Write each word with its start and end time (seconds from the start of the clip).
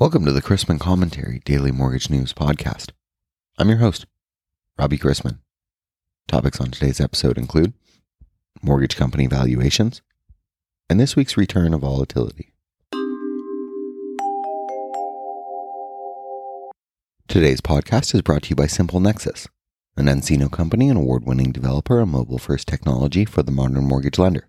Welcome 0.00 0.24
to 0.24 0.32
the 0.32 0.40
Chrisman 0.40 0.80
Commentary 0.80 1.42
Daily 1.44 1.70
Mortgage 1.70 2.08
News 2.08 2.32
Podcast. 2.32 2.92
I'm 3.58 3.68
your 3.68 3.80
host, 3.80 4.06
Robbie 4.78 4.96
Chrisman. 4.96 5.40
Topics 6.26 6.58
on 6.58 6.70
today's 6.70 7.02
episode 7.02 7.36
include 7.36 7.74
mortgage 8.62 8.96
company 8.96 9.26
valuations 9.26 10.00
and 10.88 10.98
this 10.98 11.16
week's 11.16 11.36
return 11.36 11.74
of 11.74 11.82
volatility. 11.82 12.54
Today's 17.28 17.60
podcast 17.60 18.14
is 18.14 18.22
brought 18.22 18.44
to 18.44 18.48
you 18.48 18.56
by 18.56 18.68
Simple 18.68 19.00
Nexus, 19.00 19.48
an 19.98 20.06
nCino 20.06 20.50
company 20.50 20.88
and 20.88 20.96
award 20.96 21.26
winning 21.26 21.52
developer 21.52 22.00
of 22.00 22.08
mobile 22.08 22.38
first 22.38 22.66
technology 22.66 23.26
for 23.26 23.42
the 23.42 23.52
modern 23.52 23.84
mortgage 23.84 24.18
lender. 24.18 24.48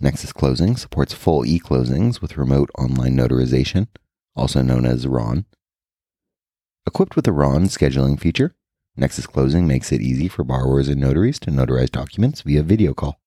Nexus 0.00 0.32
Closing 0.32 0.76
supports 0.76 1.14
full 1.14 1.46
e 1.46 1.60
closings 1.60 2.20
with 2.20 2.36
remote 2.36 2.70
online 2.76 3.16
notarization 3.16 3.86
also 4.34 4.62
known 4.62 4.86
as 4.86 5.06
RON. 5.06 5.44
Equipped 6.86 7.16
with 7.16 7.26
a 7.26 7.32
RON 7.32 7.64
scheduling 7.64 8.18
feature, 8.18 8.54
Nexus 8.96 9.26
Closing 9.26 9.66
makes 9.66 9.92
it 9.92 10.02
easy 10.02 10.28
for 10.28 10.44
borrowers 10.44 10.88
and 10.88 11.00
notaries 11.00 11.38
to 11.40 11.50
notarize 11.50 11.90
documents 11.90 12.42
via 12.42 12.62
video 12.62 12.92
call. 12.92 13.18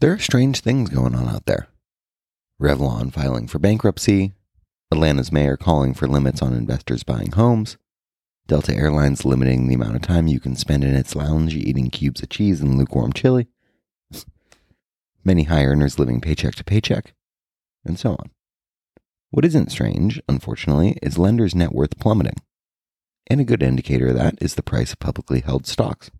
There 0.00 0.12
are 0.12 0.18
strange 0.18 0.60
things 0.60 0.88
going 0.88 1.14
on 1.14 1.28
out 1.28 1.46
there. 1.46 1.68
Revlon 2.60 3.12
filing 3.12 3.46
for 3.46 3.58
bankruptcy, 3.58 4.32
Atlanta's 4.90 5.30
mayor 5.30 5.56
calling 5.56 5.94
for 5.94 6.08
limits 6.08 6.42
on 6.42 6.52
investors 6.52 7.02
buying 7.02 7.32
homes, 7.32 7.76
Delta 8.46 8.74
Airlines 8.74 9.24
limiting 9.24 9.68
the 9.68 9.74
amount 9.74 9.96
of 9.96 10.02
time 10.02 10.26
you 10.26 10.40
can 10.40 10.56
spend 10.56 10.82
in 10.84 10.94
its 10.94 11.14
lounge 11.14 11.54
eating 11.54 11.88
cubes 11.88 12.22
of 12.22 12.28
cheese 12.28 12.60
and 12.60 12.76
lukewarm 12.76 13.12
chili, 13.12 13.46
many 15.24 15.44
high 15.44 15.64
earners 15.64 15.98
living 15.98 16.20
paycheck 16.20 16.54
to 16.56 16.64
paycheck, 16.64 17.14
and 17.84 17.98
so 17.98 18.12
on. 18.12 18.30
What 19.30 19.44
isn't 19.44 19.70
strange, 19.70 20.20
unfortunately, 20.28 20.98
is 21.02 21.18
lenders' 21.18 21.54
net 21.54 21.72
worth 21.72 21.98
plummeting. 21.98 22.36
And 23.28 23.40
a 23.40 23.44
good 23.44 23.62
indicator 23.62 24.08
of 24.08 24.16
that 24.16 24.34
is 24.40 24.54
the 24.54 24.62
price 24.62 24.92
of 24.92 24.98
publicly 24.98 25.40
held 25.40 25.66
stocks. 25.66 26.10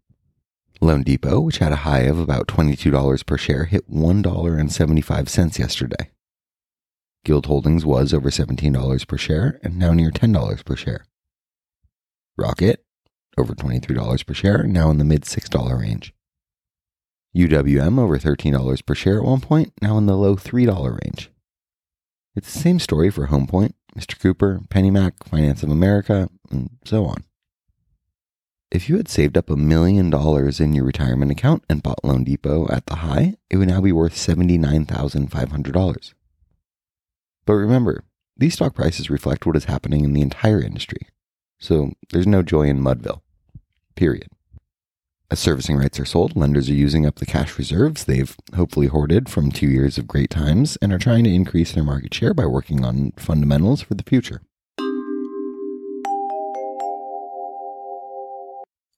Loan 0.81 1.03
Depot, 1.03 1.41
which 1.41 1.59
had 1.59 1.73
a 1.73 1.77
high 1.77 2.03
of 2.03 2.19
about 2.19 2.47
$22 2.47 3.27
per 3.27 3.37
share, 3.37 3.65
hit 3.65 3.91
$1.75 3.91 5.59
yesterday. 5.59 6.11
Guild 7.25 7.47
Holdings 7.47 7.85
was 7.85 8.15
over 8.15 8.31
$17 8.31 9.07
per 9.07 9.19
share 9.19 9.61
and 9.63 9.79
now 9.79 9.93
near 9.93 10.11
$10 10.11 10.65
per 10.65 10.77
share. 10.77 11.05
Rocket, 12.39 12.83
over 13.37 13.55
$23 13.55 14.27
per 14.27 14.35
share, 14.35 14.63
now 14.63 14.91
in 14.91 14.99
the 14.99 15.05
mid 15.05 15.23
$6 15.23 15.79
range. 15.79 16.15
UWM 17.35 17.99
over 17.99 18.19
$13 18.19 18.85
per 18.85 18.95
share 18.95 19.19
at 19.19 19.25
one 19.25 19.41
point, 19.41 19.73
now 19.81 19.97
in 19.99 20.07
the 20.07 20.17
low 20.17 20.37
$3 20.37 21.05
range. 21.05 21.31
It's 22.35 22.53
the 22.53 22.59
same 22.59 22.79
story 22.79 23.11
for 23.11 23.27
Homepoint, 23.27 23.75
Mr. 23.97 24.19
Cooper, 24.19 24.61
PennyMac, 24.69 25.29
Finance 25.29 25.63
of 25.63 25.71
America, 25.71 26.29
and 26.51 26.71
so 26.85 27.07
on. 27.07 27.25
If 28.71 28.89
you 28.89 28.97
had 28.97 29.09
saved 29.09 29.37
up 29.37 29.51
a 29.51 29.57
million 29.57 30.11
dollars 30.11 30.61
in 30.61 30.75
your 30.75 30.85
retirement 30.85 31.33
account 31.33 31.65
and 31.69 31.83
bought 31.83 32.05
Loan 32.05 32.23
Depot 32.23 32.69
at 32.69 32.87
the 32.87 32.97
high, 32.97 33.35
it 33.51 33.57
would 33.57 33.69
now 33.69 33.81
be 33.81 33.91
worth 33.91 34.15
$79,500. 34.15 36.15
But 37.45 37.55
remember, 37.55 38.05
these 38.37 38.55
stock 38.55 38.75
prices 38.75 39.11
reflect 39.11 39.45
what 39.45 39.57
is 39.57 39.65
happening 39.65 40.05
in 40.05 40.13
the 40.13 40.23
entire 40.23 40.63
industry. 40.63 41.09
So 41.59 41.95
there's 42.11 42.29
no 42.29 42.43
joy 42.43 42.69
in 42.69 42.81
Mudville. 42.81 43.23
Period. 43.97 44.29
As 45.33 45.39
servicing 45.39 45.77
rights 45.77 46.01
are 46.01 46.05
sold, 46.05 46.35
lenders 46.35 46.69
are 46.69 46.75
using 46.75 47.07
up 47.07 47.17
the 47.17 47.27
cash 47.27 47.57
reserves 47.57 48.03
they've 48.03 48.37
hopefully 48.57 48.89
hoarded 48.89 49.29
from 49.29 49.53
two 49.53 49.69
years 49.69 49.97
of 49.97 50.09
great 50.09 50.29
times 50.29 50.77
and 50.83 50.93
are 50.93 50.99
trying 50.99 51.23
to 51.23 51.33
increase 51.33 51.71
their 51.71 51.85
market 51.85 52.13
share 52.13 52.35
by 52.35 52.47
working 52.47 52.85
on 52.85 53.13
fundamentals 53.13 53.81
for 53.81 53.95
the 53.95 54.03
future. 54.03 54.43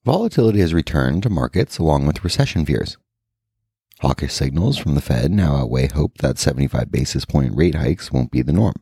Volatility 0.06 0.60
has 0.60 0.72
returned 0.72 1.22
to 1.22 1.28
markets 1.28 1.76
along 1.76 2.06
with 2.06 2.24
recession 2.24 2.64
fears. 2.64 2.96
Hawkish 4.00 4.32
signals 4.32 4.78
from 4.78 4.94
the 4.94 5.02
Fed 5.02 5.30
now 5.30 5.56
outweigh 5.56 5.88
hope 5.88 6.16
that 6.18 6.38
75 6.38 6.90
basis 6.90 7.26
point 7.26 7.54
rate 7.54 7.74
hikes 7.74 8.10
won't 8.10 8.30
be 8.30 8.40
the 8.40 8.54
norm. 8.54 8.76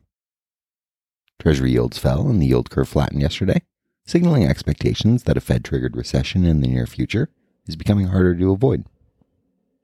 Treasury 1.37 1.71
yields 1.71 1.97
fell 1.97 2.29
and 2.29 2.41
the 2.41 2.47
yield 2.47 2.69
curve 2.69 2.87
flattened 2.87 3.21
yesterday, 3.21 3.61
signaling 4.05 4.45
expectations 4.45 5.23
that 5.23 5.35
a 5.35 5.41
Fed 5.41 5.65
triggered 5.65 5.97
recession 5.97 6.45
in 6.45 6.61
the 6.61 6.67
near 6.69 6.87
future 6.87 7.29
is 7.67 7.75
becoming 7.75 8.07
harder 8.07 8.35
to 8.35 8.51
avoid. 8.51 8.85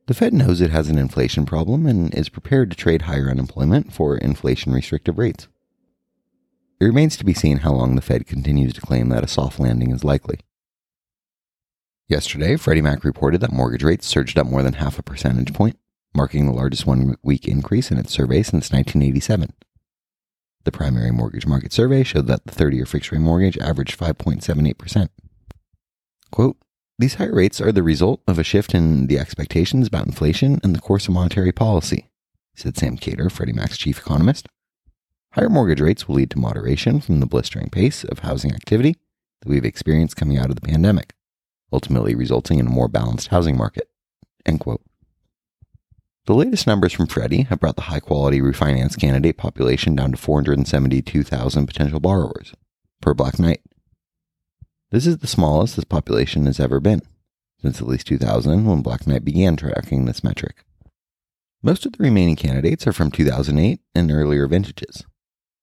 The 0.08 0.14
Fed 0.14 0.34
knows 0.34 0.62
it 0.62 0.72
has 0.72 0.90
an 0.90 0.98
inflation 0.98 1.46
problem 1.46 1.86
and 1.86 2.14
is 2.14 2.30
prepared 2.30 2.72
to 2.72 2.78
trade 2.78 3.04
higher 3.04 3.30
unemployment 3.30 3.94
for 3.94 4.18
inflation 4.18 4.72
restrictive 4.72 5.18
rates. 5.18 5.48
It 6.80 6.86
remains 6.86 7.18
to 7.18 7.26
be 7.26 7.34
seen 7.34 7.58
how 7.60 7.74
long 7.74 7.96
the 7.96 8.02
Fed 8.02 8.26
continues 8.26 8.74
to 8.74 8.82
claim 8.82 9.10
that 9.10 9.24
a 9.24 9.28
soft 9.28 9.60
landing 9.60 9.92
is 9.92 10.04
likely. 10.04 10.40
Yesterday, 12.08 12.56
Freddie 12.56 12.82
Mac 12.82 13.04
reported 13.04 13.42
that 13.42 13.52
mortgage 13.52 13.84
rates 13.84 14.08
surged 14.08 14.40
up 14.40 14.48
more 14.48 14.64
than 14.64 14.74
half 14.74 14.98
a 14.98 15.04
percentage 15.04 15.54
point, 15.54 15.78
marking 16.16 16.46
the 16.46 16.54
largest 16.54 16.86
one 16.86 17.18
week 17.22 17.46
increase 17.48 17.92
in 17.92 17.98
its 17.98 18.14
survey 18.14 18.44
since 18.44 18.72
1987. 18.72 19.54
The 20.64 20.72
primary 20.72 21.12
mortgage 21.12 21.46
market 21.46 21.74
survey 21.74 22.04
showed 22.04 22.28
that 22.28 22.46
the 22.46 22.54
30 22.54 22.78
year 22.78 22.86
fixed 22.86 23.12
rate 23.12 23.20
mortgage 23.20 23.58
averaged 23.58 24.00
5.78%. 24.00 25.10
Quote, 26.32 26.58
these 27.00 27.16
higher 27.16 27.34
rates 27.34 27.62
are 27.62 27.72
the 27.72 27.84
result 27.84 28.22
of 28.28 28.40
a 28.40 28.44
shift 28.44 28.74
in 28.74 29.08
the 29.08 29.20
expectations 29.20 29.88
about 29.88 30.08
inflation 30.08 30.60
and 30.64 30.76
the 30.76 30.82
course 30.82 31.08
of 31.08 31.14
monetary 31.14 31.52
policy, 31.52 32.10
said 32.56 32.78
Sam 32.78 32.98
Khater, 32.98 33.32
Freddie 33.32 33.54
Mac's 33.54 33.78
chief 33.78 34.00
economist. 34.00 34.48
Higher 35.34 35.50
mortgage 35.50 35.82
rates 35.82 36.08
will 36.08 36.16
lead 36.16 36.32
to 36.32 36.40
moderation 36.40 37.00
from 37.00 37.20
the 37.20 37.28
blistering 37.28 37.70
pace 37.70 38.04
of 38.04 38.20
housing 38.20 38.52
activity 38.52 38.96
that 39.42 39.50
we've 39.50 39.66
experienced 39.66 40.16
coming 40.16 40.38
out 40.38 40.50
of 40.50 40.56
the 40.56 40.68
pandemic, 40.68 41.14
ultimately 41.72 42.16
resulting 42.16 42.58
in 42.58 42.66
a 42.66 42.72
more 42.72 42.88
balanced 42.88 43.28
housing 43.28 43.56
market. 43.56 43.88
End 44.46 44.60
quote. 44.60 44.82
The 46.26 46.34
latest 46.34 46.66
numbers 46.66 46.94
from 46.94 47.08
Freddie 47.08 47.44
have 47.44 47.60
brought 47.60 47.76
the 47.76 47.84
high 47.84 48.00
quality 48.00 48.42
refinance 48.42 49.00
candidate 49.00 49.38
population 49.38 49.96
down 49.96 50.12
to 50.12 50.18
472,000 50.18 51.68
potential 51.68 52.00
borrowers 52.00 52.54
per 53.02 53.14
Black 53.14 53.38
Knight, 53.38 53.62
this 54.92 55.06
is 55.06 55.18
the 55.18 55.28
smallest 55.28 55.76
this 55.76 55.86
population 55.86 56.46
has 56.46 56.60
ever 56.60 56.80
been, 56.80 57.02
since 57.62 57.82
at 57.82 57.88
least 57.88 58.08
2000 58.08 58.66
when 58.66 58.82
Black 58.82 59.06
Knight 59.06 59.26
began 59.26 59.56
tracking 59.56 60.06
this 60.06 60.24
metric. 60.24 60.64
Most 61.62 61.86
of 61.86 61.94
the 61.94 62.04
remaining 62.04 62.36
candidates 62.36 62.88
are 62.88 62.94
from 62.94 63.12
2008 63.12 63.80
and 63.96 64.12
earlier 64.12 64.48
vintages, 64.48 65.04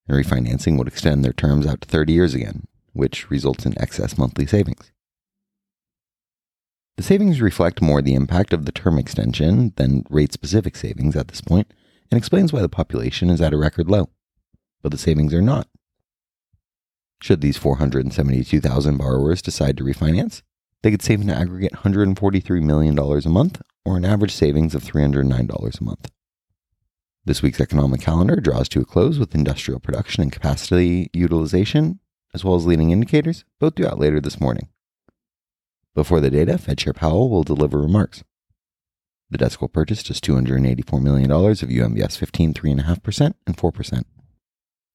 and 0.06 0.16
refinancing 0.16 0.76
would 0.76 0.88
extend 0.88 1.24
their 1.24 1.32
terms 1.32 1.66
out 1.66 1.80
to 1.80 1.88
30 1.88 2.12
years 2.12 2.34
again, 2.34 2.64
which 2.92 3.30
results 3.30 3.64
in 3.64 3.80
excess 3.80 4.18
monthly 4.18 4.46
savings. 4.46 4.92
The 6.96 7.02
savings 7.02 7.40
reflect 7.40 7.82
more 7.82 8.02
the 8.02 8.14
impact 8.14 8.52
of 8.52 8.66
the 8.66 8.72
term 8.72 8.98
extension 8.98 9.72
than 9.76 10.04
rate 10.10 10.32
specific 10.32 10.76
savings 10.76 11.16
at 11.16 11.28
this 11.28 11.40
point, 11.40 11.72
and 12.10 12.18
explains 12.18 12.52
why 12.52 12.60
the 12.60 12.68
population 12.68 13.30
is 13.30 13.40
at 13.40 13.54
a 13.54 13.56
record 13.56 13.88
low. 13.88 14.10
But 14.82 14.92
the 14.92 14.98
savings 14.98 15.32
are 15.32 15.42
not 15.42 15.66
should 17.24 17.40
these 17.40 17.56
472,000 17.56 18.98
borrowers 18.98 19.40
decide 19.40 19.78
to 19.78 19.82
refinance, 19.82 20.42
they 20.82 20.90
could 20.90 21.00
save 21.00 21.22
an 21.22 21.30
aggregate 21.30 21.72
$143 21.72 22.62
million 22.62 22.98
a 22.98 23.28
month 23.30 23.62
or 23.82 23.96
an 23.96 24.04
average 24.04 24.34
savings 24.34 24.74
of 24.74 24.84
$309 24.84 25.80
a 25.80 25.84
month. 25.84 26.10
This 27.24 27.40
week's 27.40 27.62
economic 27.62 28.02
calendar 28.02 28.36
draws 28.36 28.68
to 28.68 28.82
a 28.82 28.84
close 28.84 29.18
with 29.18 29.34
industrial 29.34 29.80
production 29.80 30.22
and 30.22 30.30
capacity 30.30 31.08
utilization, 31.14 31.98
as 32.34 32.44
well 32.44 32.56
as 32.56 32.66
leading 32.66 32.90
indicators, 32.90 33.46
both 33.58 33.76
due 33.76 33.86
out 33.86 33.98
later 33.98 34.20
this 34.20 34.38
morning. 34.38 34.68
Before 35.94 36.20
the 36.20 36.30
data, 36.30 36.58
Fed 36.58 36.76
Chair 36.76 36.92
Powell 36.92 37.30
will 37.30 37.42
deliver 37.42 37.80
remarks. 37.80 38.22
The 39.30 39.38
desk 39.38 39.62
will 39.62 39.68
purchase 39.68 40.02
just 40.02 40.22
$284 40.26 41.02
million 41.02 41.30
of 41.30 41.56
UMBS 41.56 42.18
15 42.18 42.52
3.5% 42.52 43.34
and 43.46 43.56
4%. 43.56 44.04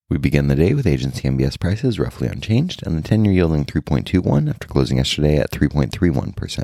We 0.09 0.17
begin 0.17 0.47
the 0.47 0.55
day 0.55 0.73
with 0.73 0.87
agency 0.87 1.29
MBS 1.29 1.59
prices 1.59 1.99
roughly 1.99 2.27
unchanged 2.27 2.81
and 2.83 2.97
the 2.97 3.07
10 3.07 3.25
year 3.25 3.33
yielding 3.35 3.63
3.21 3.63 4.49
after 4.49 4.67
closing 4.67 4.97
yesterday 4.97 5.37
at 5.37 5.51
3.31%. 5.51 6.63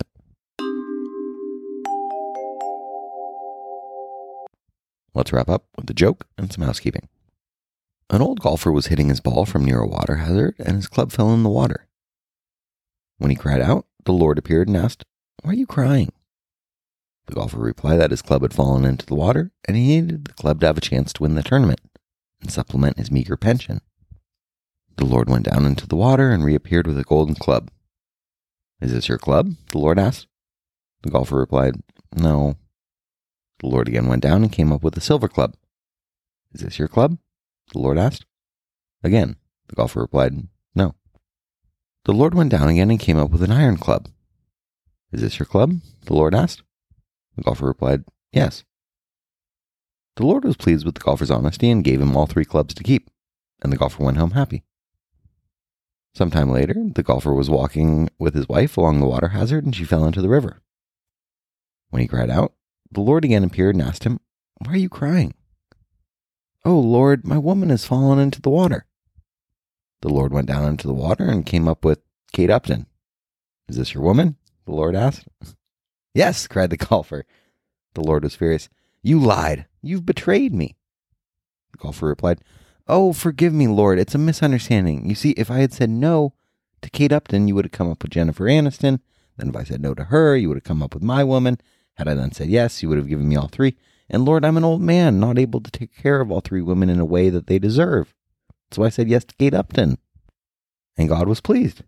Let's 5.14 5.32
wrap 5.32 5.48
up 5.48 5.66
with 5.78 5.88
a 5.92 5.94
joke 5.94 6.26
and 6.40 6.52
some 6.52 6.64
housekeeping. 6.64 7.08
An 8.10 8.24
old 8.24 8.40
golfer 8.40 8.72
was 8.72 8.88
hitting 8.88 9.10
his 9.10 9.22
ball 9.22 9.46
from 9.46 9.64
near 9.64 9.80
a 9.80 9.88
water 9.88 10.16
hazard 10.16 10.56
and 10.58 10.78
his 10.78 10.88
club 10.88 11.12
fell 11.12 11.32
in 11.32 11.44
the 11.44 11.50
water. 11.50 11.88
When 13.20 13.30
he 13.30 13.38
cried 13.38 13.62
out, 13.62 13.86
the 14.06 14.12
Lord 14.12 14.40
appeared 14.40 14.68
and 14.68 14.76
asked, 14.76 15.06
Why 15.44 15.52
are 15.52 15.56
you 15.56 15.68
crying? 15.68 16.12
The 17.28 17.36
golfer 17.36 17.60
replied 17.60 17.98
that 17.98 18.12
his 18.12 18.24
club 18.24 18.42
had 18.42 18.56
fallen 18.56 18.86
into 18.86 19.06
the 19.06 19.14
water 19.14 19.52
and 19.68 19.78
he 19.78 20.02
needed 20.02 20.26
the 20.26 20.34
club 20.34 20.62
to 20.62 20.66
have 20.66 20.80
a 20.80 20.82
chance 20.82 21.14
to 21.14 21.22
win 21.22 21.36
the 21.36 21.44
tournament 21.44 21.80
and 22.46 22.54
supplement 22.54 22.98
his 22.98 23.12
meager 23.12 23.36
pension. 23.36 23.82
The 24.98 25.06
Lord 25.06 25.30
went 25.30 25.46
down 25.46 25.66
into 25.66 25.88
the 25.88 25.96
water 25.96 26.32
and 26.32 26.46
reappeared 26.46 26.86
with 26.86 26.98
a 27.00 27.04
golden 27.04 27.36
club. 27.36 27.72
Is 28.80 28.92
this 28.92 29.10
your 29.10 29.18
club? 29.18 29.56
the 29.72 29.80
Lord 29.80 29.98
asked. 29.98 30.28
The 31.02 31.10
golfer 31.10 31.38
replied, 31.38 31.82
No. 32.16 32.56
The 33.60 33.68
Lord 33.68 33.88
again 33.88 34.08
went 34.08 34.22
down 34.22 34.44
and 34.44 34.52
came 34.52 34.72
up 34.72 34.84
with 34.84 34.96
a 34.96 35.02
silver 35.02 35.28
club. 35.28 35.56
Is 36.54 36.62
this 36.62 36.78
your 36.78 36.88
club? 36.88 37.18
The 37.74 37.80
Lord 37.80 37.98
asked. 37.98 38.26
Again, 39.04 39.38
the 39.68 39.76
golfer 39.76 40.02
replied, 40.02 40.48
No. 40.76 40.94
The 42.04 42.14
Lord 42.14 42.36
went 42.36 42.52
down 42.52 42.70
again 42.70 42.92
and 42.92 43.00
came 43.00 43.18
up 43.18 43.32
with 43.32 43.42
an 43.42 43.52
iron 43.52 43.78
club. 43.78 44.08
Is 45.12 45.22
this 45.22 45.40
your 45.40 45.48
club? 45.48 45.80
The 46.06 46.14
Lord 46.14 46.36
asked. 46.36 46.62
The 47.36 47.42
golfer 47.42 47.66
replied, 47.66 48.04
Yes. 48.32 48.64
The 50.16 50.26
Lord 50.26 50.46
was 50.46 50.56
pleased 50.56 50.86
with 50.86 50.96
the 50.96 51.02
golfer's 51.02 51.32
honesty 51.32 51.70
and 51.70 51.84
gave 51.84 52.02
him 52.02 52.16
all 52.16 52.26
three 52.26 52.46
clubs 52.46 52.74
to 52.76 52.84
keep, 52.84 53.10
and 53.62 53.72
the 53.72 53.78
golfer 53.78 54.04
went 54.04 54.18
home 54.18 54.32
happy. 54.32 54.64
Some 56.14 56.32
time 56.32 56.50
later, 56.50 56.76
the 56.94 57.04
golfer 57.04 57.34
was 57.34 57.50
walking 57.50 58.10
with 58.18 58.34
his 58.34 58.48
wife 58.48 58.78
along 58.78 59.00
the 59.00 59.06
water 59.06 59.30
hazard 59.30 59.66
and 59.66 59.76
she 59.76 59.84
fell 59.84 60.06
into 60.06 60.22
the 60.22 60.30
river. 60.30 60.62
When 61.90 62.02
he 62.02 62.08
cried 62.08 62.30
out, 62.30 62.54
the 62.90 63.02
Lord 63.02 63.26
again 63.26 63.44
appeared 63.44 63.76
and 63.76 63.84
asked 63.84 64.06
him, 64.06 64.22
Why 64.60 64.74
are 64.74 64.78
you 64.78 64.88
crying? 64.88 65.34
Oh, 66.64 66.80
Lord, 66.80 67.28
my 67.28 67.38
woman 67.38 67.70
has 67.70 67.86
fallen 67.86 68.18
into 68.18 68.42
the 68.42 68.50
water. 68.50 68.86
The 70.02 70.10
Lord 70.10 70.32
went 70.32 70.48
down 70.48 70.70
into 70.70 70.88
the 70.88 70.94
water 70.94 71.26
and 71.26 71.46
came 71.46 71.68
up 71.68 71.84
with 71.84 72.00
Kate 72.32 72.50
Upton. 72.50 72.86
Is 73.68 73.76
this 73.76 73.94
your 73.94 74.04
woman? 74.04 74.38
The 74.66 74.72
Lord 74.72 74.96
asked. 74.96 75.28
yes, 76.14 76.48
cried 76.48 76.70
the 76.70 76.78
golfer. 76.78 77.26
The 77.94 78.02
Lord 78.02 78.24
was 78.24 78.36
furious. 78.36 78.70
You 79.04 79.20
lied. 79.20 79.66
You've 79.86 80.06
betrayed 80.06 80.54
me. 80.54 80.76
The 81.72 81.78
golfer 81.78 82.08
replied, 82.08 82.42
Oh, 82.88 83.14
forgive 83.14 83.54
me, 83.54 83.68
Lord. 83.68 84.00
It's 84.00 84.16
a 84.16 84.20
misunderstanding. 84.20 85.08
You 85.08 85.16
see, 85.16 85.32
if 85.32 85.50
I 85.50 85.60
had 85.60 85.74
said 85.74 85.90
no 85.90 86.34
to 86.82 86.90
Kate 86.90 87.12
Upton, 87.12 87.48
you 87.48 87.56
would 87.56 87.66
have 87.66 87.72
come 87.72 87.90
up 87.90 88.04
with 88.04 88.12
Jennifer 88.12 88.46
Aniston. 88.46 89.00
Then 89.38 89.50
if 89.50 89.56
I 89.56 89.64
said 89.64 89.82
no 89.82 89.94
to 89.94 90.06
her, 90.06 90.36
you 90.36 90.48
would 90.50 90.58
have 90.58 90.64
come 90.64 90.82
up 90.82 90.94
with 90.94 91.04
my 91.04 91.24
woman. 91.24 91.60
Had 91.96 92.08
I 92.08 92.14
then 92.14 92.32
said 92.32 92.50
yes, 92.50 92.82
you 92.82 92.90
would 92.90 92.98
have 92.98 93.08
given 93.08 93.28
me 93.28 93.36
all 93.36 93.48
three. 93.48 93.76
And 94.10 94.26
Lord, 94.26 94.46
I'm 94.46 94.58
an 94.58 94.64
old 94.64 94.82
man, 94.82 95.20
not 95.20 95.40
able 95.40 95.62
to 95.62 95.72
take 95.72 95.96
care 95.96 96.22
of 96.22 96.32
all 96.32 96.42
three 96.42 96.62
women 96.62 96.90
in 96.90 97.00
a 97.00 97.06
way 97.06 97.30
that 97.30 97.48
they 97.48 97.60
deserve. 97.60 98.14
So 98.72 98.84
I 98.84 98.90
said 98.90 99.10
yes 99.10 99.26
to 99.26 99.36
Kate 99.36 99.54
Upton. 99.54 99.98
And 100.98 101.10
God 101.10 101.28
was 101.28 101.42
pleased. 101.42 101.84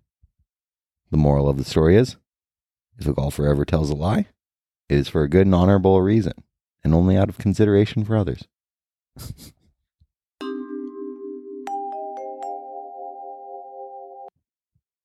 The 1.11 1.17
moral 1.17 1.47
of 1.47 1.57
the 1.57 1.63
story 1.63 1.95
is 1.95 2.17
if 2.97 3.07
a 3.07 3.13
golfer 3.13 3.47
ever 3.47 3.65
tells 3.65 3.89
a 3.89 3.95
lie, 3.95 4.27
it 4.89 4.97
is 4.97 5.07
for 5.07 5.23
a 5.23 5.29
good 5.29 5.45
and 5.45 5.55
honorable 5.55 6.01
reason, 6.01 6.33
and 6.83 6.94
only 6.94 7.18
out 7.18 7.29
of 7.29 7.38
consideration 7.38 8.03
for 8.03 8.18
others. 8.18 8.47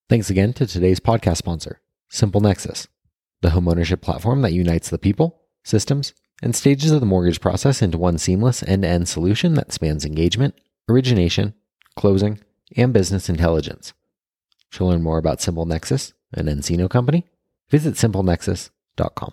Thanks 0.08 0.28
again 0.28 0.52
to 0.54 0.66
today's 0.66 1.00
podcast 1.00 1.38
sponsor, 1.38 1.80
Simple 2.10 2.42
Nexus, 2.42 2.86
the 3.40 3.48
homeownership 3.50 4.02
platform 4.02 4.42
that 4.42 4.52
unites 4.52 4.90
the 4.90 4.98
people, 4.98 5.40
systems, 5.64 6.12
and 6.42 6.54
stages 6.54 6.90
of 6.90 7.00
the 7.00 7.06
mortgage 7.06 7.40
process 7.40 7.80
into 7.80 7.96
one 7.96 8.18
seamless 8.18 8.62
end 8.64 8.82
to 8.82 8.88
end 8.88 9.08
solution 9.08 9.54
that 9.54 9.72
spans 9.72 10.04
engagement, 10.04 10.54
origination, 10.88 11.54
closing, 11.96 12.40
and 12.76 12.92
business 12.92 13.28
intelligence. 13.28 13.94
To 14.72 14.84
learn 14.84 15.02
more 15.02 15.18
about 15.18 15.40
Simple 15.40 15.66
Nexus, 15.66 16.12
an 16.32 16.46
nCino 16.46 16.90
company, 16.90 17.24
visit 17.70 17.94
simplenexus.com. 17.94 19.32